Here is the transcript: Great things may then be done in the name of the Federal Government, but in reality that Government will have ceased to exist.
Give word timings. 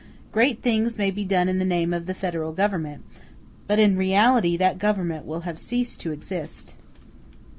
Great 0.31 0.63
things 0.63 0.97
may 0.97 1.11
then 1.11 1.15
be 1.15 1.23
done 1.23 1.47
in 1.47 1.59
the 1.59 1.63
name 1.63 1.93
of 1.93 2.07
the 2.07 2.15
Federal 2.15 2.53
Government, 2.53 3.03
but 3.67 3.77
in 3.77 3.95
reality 3.95 4.57
that 4.57 4.79
Government 4.79 5.27
will 5.27 5.41
have 5.41 5.59
ceased 5.59 5.99
to 6.01 6.11
exist. 6.11 6.73